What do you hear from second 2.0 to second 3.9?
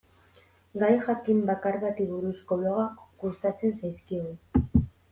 buruzko blogak gustatzen